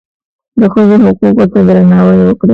[0.59, 2.49] د ښځو حقوقو ته درناوی وکړئ